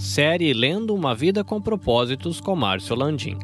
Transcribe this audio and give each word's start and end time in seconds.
Série 0.00 0.54
Lendo 0.54 0.94
uma 0.94 1.14
Vida 1.14 1.44
com 1.44 1.60
Propósitos 1.60 2.40
com 2.40 2.56
Márcio 2.56 2.96
Landim. 2.96 3.38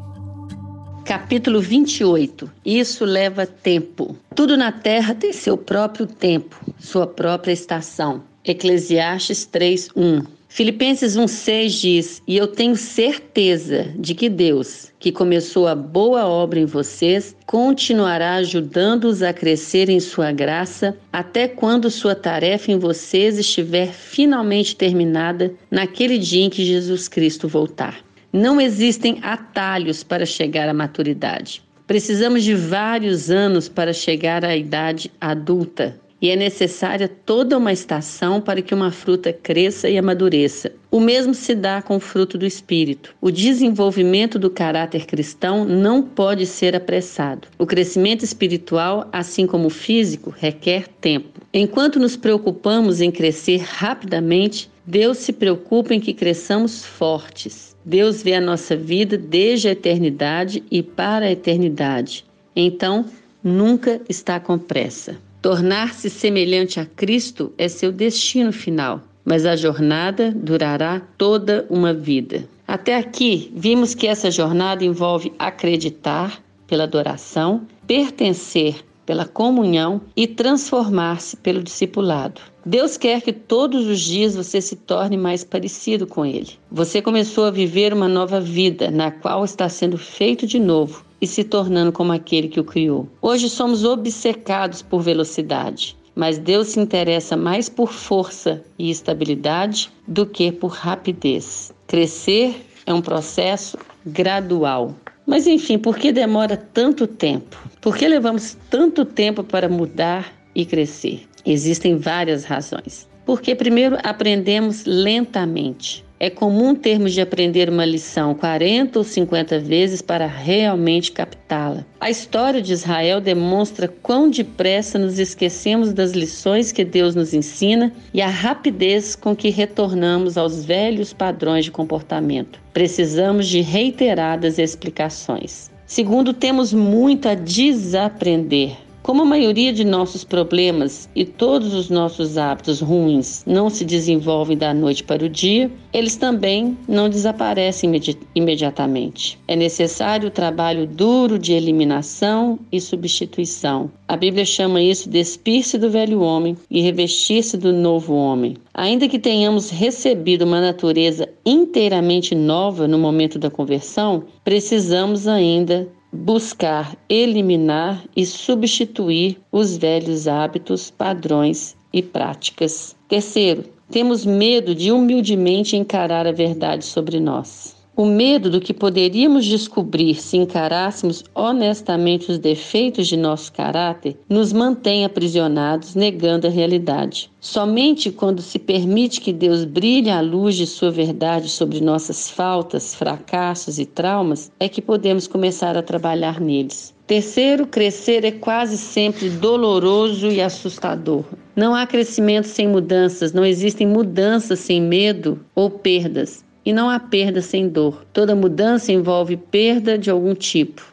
Capítulo 1.04 1.60
28. 1.60 2.50
Isso 2.64 3.04
leva 3.04 3.44
tempo. 3.44 4.16
Tudo 4.34 4.56
na 4.56 4.72
terra 4.72 5.14
tem 5.14 5.34
seu 5.34 5.58
próprio 5.58 6.06
tempo, 6.06 6.58
sua 6.78 7.06
própria 7.06 7.52
estação. 7.52 8.22
Eclesiastes 8.46 9.44
3:1. 9.44 10.24
Filipenses 10.48 11.16
1,6 11.16 11.68
diz: 11.80 12.22
E 12.26 12.36
eu 12.36 12.46
tenho 12.46 12.76
certeza 12.76 13.92
de 13.98 14.14
que 14.14 14.28
Deus, 14.28 14.92
que 14.98 15.10
começou 15.10 15.66
a 15.66 15.74
boa 15.74 16.26
obra 16.26 16.60
em 16.60 16.64
vocês, 16.64 17.36
continuará 17.44 18.36
ajudando-os 18.36 19.22
a 19.22 19.32
crescer 19.32 19.90
em 19.90 19.98
sua 19.98 20.30
graça 20.30 20.96
até 21.12 21.48
quando 21.48 21.90
sua 21.90 22.14
tarefa 22.14 22.70
em 22.70 22.78
vocês 22.78 23.36
estiver 23.36 23.88
finalmente 23.88 24.76
terminada 24.76 25.52
naquele 25.70 26.16
dia 26.16 26.44
em 26.44 26.50
que 26.50 26.64
Jesus 26.64 27.08
Cristo 27.08 27.48
voltar. 27.48 27.98
Não 28.32 28.60
existem 28.60 29.18
atalhos 29.22 30.04
para 30.04 30.24
chegar 30.24 30.68
à 30.68 30.72
maturidade. 30.72 31.62
Precisamos 31.86 32.44
de 32.44 32.54
vários 32.54 33.30
anos 33.30 33.68
para 33.68 33.92
chegar 33.92 34.44
à 34.44 34.56
idade 34.56 35.10
adulta 35.20 36.00
e 36.26 36.30
é 36.30 36.34
necessária 36.34 37.06
toda 37.06 37.56
uma 37.56 37.72
estação 37.72 38.40
para 38.40 38.60
que 38.60 38.74
uma 38.74 38.90
fruta 38.90 39.32
cresça 39.32 39.88
e 39.88 39.96
amadureça. 39.96 40.72
O 40.90 40.98
mesmo 40.98 41.32
se 41.32 41.54
dá 41.54 41.80
com 41.80 41.94
o 41.94 42.00
fruto 42.00 42.36
do 42.36 42.44
Espírito. 42.44 43.14
O 43.20 43.30
desenvolvimento 43.30 44.36
do 44.36 44.50
caráter 44.50 45.06
cristão 45.06 45.64
não 45.64 46.02
pode 46.02 46.44
ser 46.44 46.74
apressado. 46.74 47.46
O 47.56 47.64
crescimento 47.64 48.24
espiritual, 48.24 49.08
assim 49.12 49.46
como 49.46 49.68
o 49.68 49.70
físico, 49.70 50.34
requer 50.36 50.88
tempo. 51.00 51.40
Enquanto 51.54 52.00
nos 52.00 52.16
preocupamos 52.16 53.00
em 53.00 53.12
crescer 53.12 53.58
rapidamente, 53.58 54.68
Deus 54.84 55.18
se 55.18 55.32
preocupa 55.32 55.94
em 55.94 56.00
que 56.00 56.12
cresçamos 56.12 56.84
fortes. 56.84 57.76
Deus 57.84 58.20
vê 58.20 58.34
a 58.34 58.40
nossa 58.40 58.74
vida 58.74 59.16
desde 59.16 59.68
a 59.68 59.72
eternidade 59.72 60.64
e 60.72 60.82
para 60.82 61.26
a 61.26 61.30
eternidade. 61.30 62.24
Então, 62.56 63.04
nunca 63.44 64.00
está 64.08 64.40
com 64.40 64.58
pressa. 64.58 65.24
Tornar-se 65.46 66.10
semelhante 66.10 66.80
a 66.80 66.84
Cristo 66.84 67.52
é 67.56 67.68
seu 67.68 67.92
destino 67.92 68.52
final, 68.52 69.00
mas 69.24 69.46
a 69.46 69.54
jornada 69.54 70.32
durará 70.32 71.00
toda 71.16 71.64
uma 71.70 71.94
vida. 71.94 72.48
Até 72.66 72.96
aqui, 72.96 73.52
vimos 73.54 73.94
que 73.94 74.08
essa 74.08 74.28
jornada 74.28 74.84
envolve 74.84 75.32
acreditar 75.38 76.42
pela 76.66 76.82
adoração, 76.82 77.64
pertencer 77.86 78.84
pela 79.06 79.24
comunhão 79.24 80.00
e 80.16 80.26
transformar-se 80.26 81.36
pelo 81.36 81.62
discipulado. 81.62 82.40
Deus 82.64 82.96
quer 82.96 83.22
que 83.22 83.32
todos 83.32 83.86
os 83.86 84.00
dias 84.00 84.34
você 84.34 84.60
se 84.60 84.74
torne 84.74 85.16
mais 85.16 85.44
parecido 85.44 86.04
com 86.04 86.26
Ele. 86.26 86.50
Você 86.70 87.00
começou 87.00 87.44
a 87.44 87.50
viver 87.50 87.92
uma 87.92 88.08
nova 88.08 88.40
vida, 88.40 88.90
na 88.90 89.12
qual 89.12 89.44
está 89.44 89.68
sendo 89.68 89.96
feito 89.96 90.48
de 90.48 90.58
novo 90.58 91.04
e 91.20 91.26
se 91.26 91.44
tornando 91.44 91.92
como 91.92 92.12
aquele 92.12 92.48
que 92.48 92.58
o 92.58 92.64
criou. 92.64 93.08
Hoje 93.22 93.48
somos 93.48 93.84
obcecados 93.84 94.82
por 94.82 95.00
velocidade, 95.00 95.96
mas 96.14 96.38
Deus 96.38 96.68
se 96.68 96.80
interessa 96.80 97.36
mais 97.36 97.68
por 97.68 97.92
força 97.92 98.64
e 98.76 98.90
estabilidade 98.90 99.90
do 100.06 100.26
que 100.26 100.50
por 100.50 100.72
rapidez. 100.72 101.72
Crescer 101.86 102.66
é 102.84 102.92
um 102.92 103.00
processo 103.00 103.78
gradual. 104.04 104.94
Mas 105.26 105.46
enfim, 105.46 105.76
por 105.76 105.96
que 105.96 106.12
demora 106.12 106.56
tanto 106.56 107.06
tempo? 107.06 107.56
Por 107.86 107.96
que 107.96 108.08
levamos 108.08 108.58
tanto 108.68 109.04
tempo 109.04 109.44
para 109.44 109.68
mudar 109.68 110.32
e 110.52 110.66
crescer? 110.66 111.22
Existem 111.44 111.96
várias 111.96 112.42
razões. 112.42 113.08
Porque 113.24 113.54
primeiro 113.54 113.96
aprendemos 114.02 114.84
lentamente. 114.84 116.04
É 116.18 116.28
comum 116.28 116.74
termos 116.74 117.12
de 117.12 117.20
aprender 117.20 117.68
uma 117.68 117.84
lição 117.84 118.34
40 118.34 118.98
ou 118.98 119.04
50 119.04 119.60
vezes 119.60 120.02
para 120.02 120.26
realmente 120.26 121.12
captá-la. 121.12 121.86
A 122.00 122.10
história 122.10 122.60
de 122.60 122.72
Israel 122.72 123.20
demonstra 123.20 123.86
quão 123.86 124.28
depressa 124.28 124.98
nos 124.98 125.20
esquecemos 125.20 125.92
das 125.92 126.10
lições 126.10 126.72
que 126.72 126.84
Deus 126.84 127.14
nos 127.14 127.32
ensina 127.32 127.92
e 128.12 128.20
a 128.20 128.26
rapidez 128.26 129.14
com 129.14 129.36
que 129.36 129.48
retornamos 129.48 130.36
aos 130.36 130.64
velhos 130.64 131.12
padrões 131.12 131.66
de 131.66 131.70
comportamento. 131.70 132.60
Precisamos 132.72 133.46
de 133.46 133.60
reiteradas 133.60 134.58
explicações. 134.58 135.70
Segundo, 135.86 136.34
temos 136.34 136.72
muito 136.72 137.28
a 137.28 137.34
desaprender. 137.34 138.85
Como 139.06 139.22
a 139.22 139.24
maioria 139.24 139.72
de 139.72 139.84
nossos 139.84 140.24
problemas 140.24 141.08
e 141.14 141.24
todos 141.24 141.72
os 141.74 141.88
nossos 141.88 142.36
hábitos 142.36 142.80
ruins 142.80 143.44
não 143.46 143.70
se 143.70 143.84
desenvolvem 143.84 144.58
da 144.58 144.74
noite 144.74 145.04
para 145.04 145.24
o 145.24 145.28
dia, 145.28 145.70
eles 145.92 146.16
também 146.16 146.76
não 146.88 147.08
desaparecem 147.08 147.88
imedi 147.88 148.18
imediatamente. 148.34 149.38
É 149.46 149.54
necessário 149.54 150.26
o 150.26 150.32
trabalho 150.32 150.88
duro 150.88 151.38
de 151.38 151.52
eliminação 151.52 152.58
e 152.72 152.80
substituição. 152.80 153.92
A 154.08 154.16
Bíblia 154.16 154.44
chama 154.44 154.82
isso 154.82 155.08
despir-se 155.08 155.78
do 155.78 155.88
velho 155.88 156.20
homem 156.20 156.56
e 156.68 156.80
revestir-se 156.80 157.56
do 157.56 157.72
novo 157.72 158.12
homem. 158.12 158.56
Ainda 158.74 159.08
que 159.08 159.20
tenhamos 159.20 159.70
recebido 159.70 160.44
uma 160.44 160.60
natureza 160.60 161.28
inteiramente 161.44 162.34
nova 162.34 162.88
no 162.88 162.98
momento 162.98 163.38
da 163.38 163.50
conversão, 163.50 164.24
precisamos 164.42 165.28
ainda 165.28 165.86
buscar 166.12 166.96
eliminar 167.08 168.04
e 168.16 168.24
substituir 168.24 169.38
os 169.52 169.76
velhos 169.76 170.26
hábitos, 170.26 170.90
padrões 170.90 171.76
e 171.92 172.02
práticas. 172.02 172.96
Terceiro, 173.08 173.64
temos 173.90 174.24
medo 174.24 174.74
de 174.74 174.90
humildemente 174.90 175.76
encarar 175.76 176.26
a 176.26 176.32
verdade 176.32 176.84
sobre 176.84 177.20
nós. 177.20 177.75
O 177.98 178.04
medo 178.04 178.50
do 178.50 178.60
que 178.60 178.74
poderíamos 178.74 179.46
descobrir 179.46 180.16
se 180.16 180.36
encarássemos 180.36 181.24
honestamente 181.34 182.30
os 182.30 182.38
defeitos 182.38 183.08
de 183.08 183.16
nosso 183.16 183.50
caráter 183.50 184.18
nos 184.28 184.52
mantém 184.52 185.06
aprisionados, 185.06 185.94
negando 185.94 186.46
a 186.46 186.50
realidade. 186.50 187.30
Somente 187.40 188.10
quando 188.10 188.42
se 188.42 188.58
permite 188.58 189.18
que 189.18 189.32
Deus 189.32 189.64
brilhe 189.64 190.10
a 190.10 190.20
luz 190.20 190.56
de 190.56 190.66
Sua 190.66 190.90
verdade 190.90 191.48
sobre 191.48 191.80
nossas 191.80 192.28
faltas, 192.28 192.94
fracassos 192.94 193.78
e 193.78 193.86
traumas 193.86 194.52
é 194.60 194.68
que 194.68 194.82
podemos 194.82 195.26
começar 195.26 195.74
a 195.74 195.82
trabalhar 195.82 196.38
neles. 196.38 196.94
Terceiro, 197.06 197.66
crescer 197.66 198.26
é 198.26 198.32
quase 198.32 198.76
sempre 198.76 199.30
doloroso 199.30 200.26
e 200.26 200.42
assustador. 200.42 201.24
Não 201.54 201.74
há 201.74 201.86
crescimento 201.86 202.46
sem 202.46 202.68
mudanças, 202.68 203.32
não 203.32 203.44
existem 203.44 203.86
mudanças 203.86 204.58
sem 204.58 204.82
medo 204.82 205.40
ou 205.54 205.70
perdas 205.70 206.44
e 206.66 206.72
não 206.72 206.90
há 206.90 206.98
perda 206.98 207.40
sem 207.40 207.68
dor. 207.68 208.04
Toda 208.12 208.34
mudança 208.34 208.90
envolve 208.90 209.36
perda 209.36 209.96
de 209.96 210.10
algum 210.10 210.34
tipo. 210.34 210.84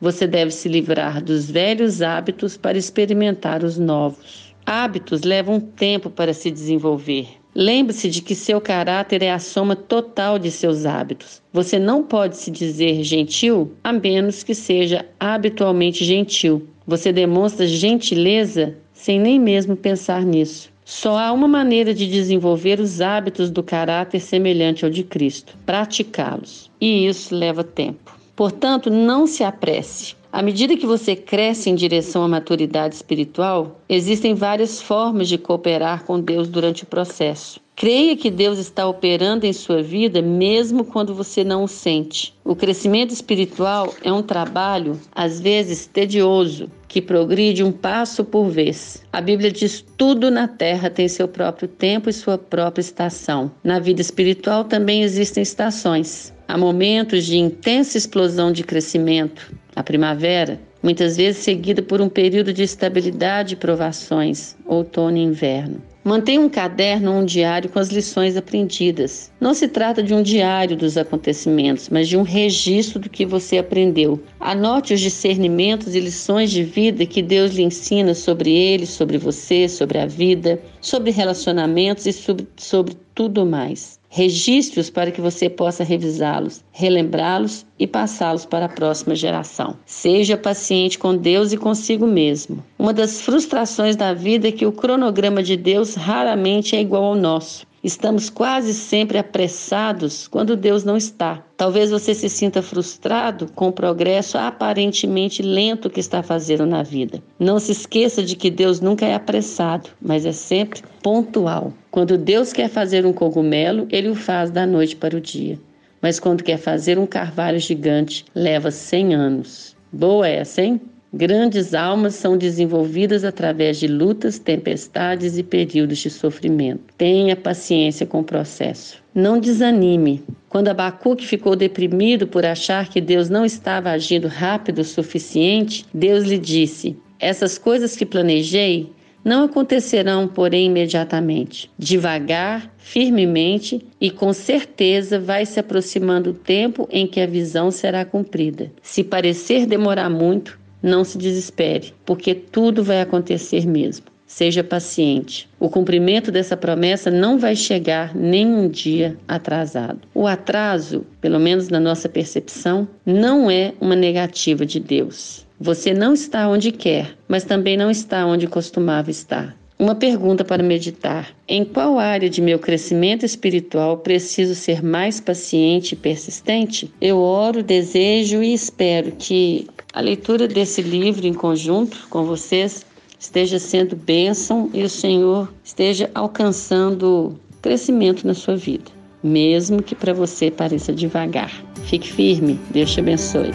Você 0.00 0.26
deve 0.26 0.50
se 0.50 0.66
livrar 0.66 1.22
dos 1.22 1.50
velhos 1.50 2.00
hábitos 2.00 2.56
para 2.56 2.78
experimentar 2.78 3.62
os 3.62 3.76
novos. 3.76 4.54
Hábitos 4.64 5.20
levam 5.20 5.60
tempo 5.60 6.08
para 6.08 6.32
se 6.32 6.50
desenvolver. 6.50 7.28
Lembre-se 7.54 8.08
de 8.08 8.22
que 8.22 8.34
seu 8.34 8.60
caráter 8.60 9.22
é 9.22 9.30
a 9.30 9.38
soma 9.38 9.76
total 9.76 10.38
de 10.38 10.50
seus 10.50 10.86
hábitos. 10.86 11.42
Você 11.52 11.78
não 11.78 12.02
pode 12.02 12.38
se 12.38 12.50
dizer 12.50 13.02
gentil 13.02 13.72
a 13.84 13.92
menos 13.92 14.42
que 14.42 14.54
seja 14.54 15.04
habitualmente 15.18 16.04
gentil. 16.04 16.66
Você 16.86 17.12
demonstra 17.12 17.66
gentileza 17.66 18.76
sem 18.94 19.20
nem 19.20 19.38
mesmo 19.38 19.76
pensar 19.76 20.24
nisso. 20.24 20.70
Só 20.90 21.16
há 21.16 21.30
uma 21.30 21.46
maneira 21.46 21.94
de 21.94 22.04
desenvolver 22.04 22.80
os 22.80 23.00
hábitos 23.00 23.48
do 23.48 23.62
caráter 23.62 24.18
semelhante 24.18 24.84
ao 24.84 24.90
de 24.90 25.04
Cristo: 25.04 25.56
praticá-los. 25.64 26.68
E 26.80 27.06
isso 27.06 27.32
leva 27.32 27.62
tempo. 27.62 28.18
Portanto, 28.34 28.90
não 28.90 29.24
se 29.24 29.44
apresse. 29.44 30.16
À 30.32 30.42
medida 30.42 30.76
que 30.76 30.88
você 30.88 31.14
cresce 31.14 31.70
em 31.70 31.76
direção 31.76 32.24
à 32.24 32.28
maturidade 32.28 32.96
espiritual, 32.96 33.80
existem 33.88 34.34
várias 34.34 34.82
formas 34.82 35.28
de 35.28 35.38
cooperar 35.38 36.02
com 36.02 36.20
Deus 36.20 36.48
durante 36.48 36.82
o 36.82 36.86
processo. 36.86 37.60
Creia 37.80 38.14
que 38.14 38.30
Deus 38.30 38.58
está 38.58 38.86
operando 38.86 39.46
em 39.46 39.54
sua 39.54 39.82
vida 39.82 40.20
mesmo 40.20 40.84
quando 40.84 41.14
você 41.14 41.42
não 41.42 41.64
o 41.64 41.66
sente. 41.66 42.34
O 42.44 42.54
crescimento 42.54 43.10
espiritual 43.10 43.94
é 44.04 44.12
um 44.12 44.22
trabalho, 44.22 45.00
às 45.14 45.40
vezes 45.40 45.86
tedioso, 45.86 46.70
que 46.86 47.00
progride 47.00 47.64
um 47.64 47.72
passo 47.72 48.22
por 48.22 48.50
vez. 48.50 49.02
A 49.10 49.22
Bíblia 49.22 49.50
diz: 49.50 49.82
tudo 49.96 50.30
na 50.30 50.46
terra 50.46 50.90
tem 50.90 51.08
seu 51.08 51.26
próprio 51.26 51.68
tempo 51.68 52.10
e 52.10 52.12
sua 52.12 52.36
própria 52.36 52.82
estação. 52.82 53.50
Na 53.64 53.78
vida 53.78 54.02
espiritual 54.02 54.64
também 54.64 55.02
existem 55.02 55.42
estações. 55.42 56.34
Há 56.46 56.58
momentos 56.58 57.24
de 57.24 57.38
intensa 57.38 57.96
explosão 57.96 58.52
de 58.52 58.62
crescimento, 58.62 59.54
a 59.74 59.82
primavera, 59.82 60.60
muitas 60.82 61.16
vezes 61.16 61.42
seguida 61.42 61.80
por 61.80 62.02
um 62.02 62.10
período 62.10 62.52
de 62.52 62.62
estabilidade 62.62 63.54
e 63.54 63.56
provações, 63.56 64.54
outono 64.66 65.16
e 65.16 65.22
inverno. 65.22 65.80
Mantenha 66.10 66.40
um 66.40 66.48
caderno 66.48 67.12
ou 67.12 67.20
um 67.20 67.24
diário 67.24 67.70
com 67.70 67.78
as 67.78 67.90
lições 67.90 68.36
aprendidas. 68.36 69.30
Não 69.40 69.54
se 69.54 69.68
trata 69.68 70.02
de 70.02 70.12
um 70.12 70.24
diário 70.24 70.76
dos 70.76 70.96
acontecimentos, 70.96 71.88
mas 71.88 72.08
de 72.08 72.16
um 72.16 72.22
registro 72.22 72.98
do 72.98 73.08
que 73.08 73.24
você 73.24 73.58
aprendeu. 73.58 74.20
Anote 74.40 74.92
os 74.92 74.98
discernimentos 74.98 75.94
e 75.94 76.00
lições 76.00 76.50
de 76.50 76.64
vida 76.64 77.06
que 77.06 77.22
Deus 77.22 77.52
lhe 77.52 77.62
ensina 77.62 78.12
sobre 78.12 78.50
ele, 78.50 78.86
sobre 78.86 79.18
você, 79.18 79.68
sobre 79.68 79.98
a 79.98 80.06
vida, 80.06 80.60
sobre 80.80 81.12
relacionamentos 81.12 82.04
e 82.06 82.12
sobre, 82.12 82.48
sobre 82.56 82.96
tudo 83.14 83.46
mais. 83.46 83.99
Registre-os 84.12 84.90
para 84.90 85.12
que 85.12 85.20
você 85.20 85.48
possa 85.48 85.84
revisá-los, 85.84 86.64
relembrá-los 86.72 87.64
e 87.78 87.86
passá-los 87.86 88.44
para 88.44 88.66
a 88.66 88.68
próxima 88.68 89.14
geração. 89.14 89.76
Seja 89.86 90.36
paciente 90.36 90.98
com 90.98 91.16
Deus 91.16 91.52
e 91.52 91.56
consigo 91.56 92.08
mesmo. 92.08 92.62
Uma 92.76 92.92
das 92.92 93.20
frustrações 93.20 93.94
da 93.94 94.12
vida 94.12 94.48
é 94.48 94.52
que 94.52 94.66
o 94.66 94.72
cronograma 94.72 95.44
de 95.44 95.56
Deus 95.56 95.94
raramente 95.94 96.74
é 96.74 96.80
igual 96.80 97.04
ao 97.04 97.14
nosso. 97.14 97.64
Estamos 97.84 98.28
quase 98.28 98.74
sempre 98.74 99.16
apressados 99.16 100.26
quando 100.26 100.56
Deus 100.56 100.82
não 100.82 100.96
está. 100.96 101.42
Talvez 101.56 101.90
você 101.90 102.12
se 102.12 102.28
sinta 102.28 102.60
frustrado 102.60 103.46
com 103.54 103.68
o 103.68 103.72
progresso 103.72 104.36
aparentemente 104.36 105.40
lento 105.40 105.88
que 105.88 106.00
está 106.00 106.20
fazendo 106.20 106.66
na 106.66 106.82
vida. 106.82 107.22
Não 107.38 107.58
se 107.60 107.72
esqueça 107.72 108.22
de 108.22 108.34
que 108.34 108.50
Deus 108.50 108.80
nunca 108.80 109.06
é 109.06 109.14
apressado, 109.14 109.88
mas 110.02 110.26
é 110.26 110.32
sempre 110.32 110.82
pontual. 111.00 111.72
Quando 111.90 112.16
Deus 112.16 112.52
quer 112.52 112.68
fazer 112.68 113.04
um 113.04 113.12
cogumelo, 113.12 113.88
ele 113.90 114.08
o 114.08 114.14
faz 114.14 114.50
da 114.50 114.64
noite 114.64 114.94
para 114.94 115.16
o 115.16 115.20
dia. 115.20 115.58
Mas 116.00 116.20
quando 116.20 116.44
quer 116.44 116.56
fazer 116.56 116.98
um 116.98 117.06
carvalho 117.06 117.58
gigante, 117.58 118.24
leva 118.32 118.70
100 118.70 119.14
anos. 119.14 119.76
Boa 119.92 120.28
essa, 120.28 120.62
hein? 120.62 120.80
Grandes 121.12 121.74
almas 121.74 122.14
são 122.14 122.38
desenvolvidas 122.38 123.24
através 123.24 123.80
de 123.80 123.88
lutas, 123.88 124.38
tempestades 124.38 125.36
e 125.36 125.42
períodos 125.42 125.98
de 125.98 126.08
sofrimento. 126.08 126.94
Tenha 126.96 127.34
paciência 127.34 128.06
com 128.06 128.20
o 128.20 128.24
processo. 128.24 129.02
Não 129.12 129.40
desanime. 129.40 130.22
Quando 130.48 130.68
Abacuque 130.68 131.26
ficou 131.26 131.56
deprimido 131.56 132.28
por 132.28 132.46
achar 132.46 132.88
que 132.88 133.00
Deus 133.00 133.28
não 133.28 133.44
estava 133.44 133.90
agindo 133.90 134.28
rápido 134.28 134.78
o 134.78 134.84
suficiente, 134.84 135.84
Deus 135.92 136.22
lhe 136.24 136.38
disse: 136.38 136.96
Essas 137.18 137.58
coisas 137.58 137.96
que 137.96 138.06
planejei 138.06 138.92
não 139.24 139.44
acontecerão, 139.44 140.26
porém, 140.26 140.66
imediatamente. 140.66 141.70
Devagar, 141.78 142.72
firmemente 142.78 143.86
e 144.00 144.10
com 144.10 144.32
certeza 144.32 145.18
vai 145.18 145.44
se 145.46 145.60
aproximando 145.60 146.30
o 146.30 146.34
tempo 146.34 146.88
em 146.90 147.06
que 147.06 147.20
a 147.20 147.26
visão 147.26 147.70
será 147.70 148.04
cumprida. 148.04 148.72
Se 148.82 149.04
parecer 149.04 149.66
demorar 149.66 150.10
muito, 150.10 150.58
não 150.82 151.04
se 151.04 151.18
desespere, 151.18 151.92
porque 152.04 152.34
tudo 152.34 152.82
vai 152.82 153.00
acontecer 153.00 153.66
mesmo. 153.66 154.06
Seja 154.30 154.62
paciente. 154.62 155.48
O 155.58 155.68
cumprimento 155.68 156.30
dessa 156.30 156.56
promessa 156.56 157.10
não 157.10 157.36
vai 157.36 157.56
chegar 157.56 158.14
nem 158.14 158.46
um 158.46 158.68
dia 158.68 159.16
atrasado. 159.26 159.98
O 160.14 160.24
atraso, 160.24 161.04
pelo 161.20 161.40
menos 161.40 161.68
na 161.68 161.80
nossa 161.80 162.08
percepção, 162.08 162.86
não 163.04 163.50
é 163.50 163.74
uma 163.80 163.96
negativa 163.96 164.64
de 164.64 164.78
Deus. 164.78 165.44
Você 165.58 165.92
não 165.92 166.14
está 166.14 166.48
onde 166.48 166.70
quer, 166.70 167.16
mas 167.26 167.42
também 167.42 167.76
não 167.76 167.90
está 167.90 168.24
onde 168.24 168.46
costumava 168.46 169.10
estar. 169.10 169.56
Uma 169.76 169.96
pergunta 169.96 170.44
para 170.44 170.62
meditar: 170.62 171.34
em 171.48 171.64
qual 171.64 171.98
área 171.98 172.30
de 172.30 172.40
meu 172.40 172.60
crescimento 172.60 173.26
espiritual 173.26 173.98
preciso 173.98 174.54
ser 174.54 174.80
mais 174.80 175.20
paciente 175.20 175.92
e 175.92 175.96
persistente? 175.96 176.88
Eu 177.00 177.18
oro, 177.18 177.64
desejo 177.64 178.44
e 178.44 178.54
espero 178.54 179.10
que 179.18 179.66
a 179.92 180.00
leitura 180.00 180.46
desse 180.46 180.82
livro 180.82 181.26
em 181.26 181.34
conjunto 181.34 182.06
com 182.08 182.24
vocês 182.24 182.86
esteja 183.20 183.58
sendo 183.58 183.94
bênção 183.94 184.70
e 184.72 184.82
o 184.82 184.88
Senhor 184.88 185.52
esteja 185.62 186.10
alcançando 186.14 187.38
crescimento 187.60 188.26
na 188.26 188.32
sua 188.32 188.56
vida, 188.56 188.90
mesmo 189.22 189.82
que 189.82 189.94
para 189.94 190.14
você 190.14 190.50
pareça 190.50 190.90
devagar. 190.90 191.52
Fique 191.84 192.10
firme, 192.10 192.58
Deus 192.70 192.90
te 192.90 193.00
abençoe. 193.00 193.50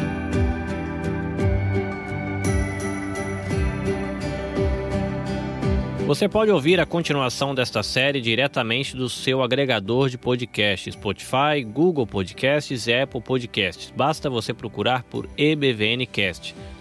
Você 6.06 6.30
pode 6.30 6.52
ouvir 6.52 6.80
a 6.80 6.86
continuação 6.86 7.56
desta 7.56 7.82
série 7.82 8.22
diretamente 8.22 8.96
do 8.96 9.10
seu 9.10 9.42
agregador 9.42 10.08
de 10.08 10.20
podcasts, 10.20 10.94
Spotify, 10.94 11.64
Google 11.66 12.06
Podcasts 12.06 12.86
e 12.86 12.94
Apple 12.94 13.22
Podcasts. 13.22 13.92
Basta 13.98 14.30
você 14.30 14.54
procurar 14.54 15.02
por 15.02 15.28
EBVNcast. 15.36 16.54